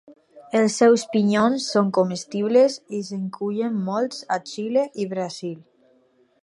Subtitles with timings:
[0.59, 5.59] Els seus pinyons són comestibles i se'n cullen molts a Xile i Brasil.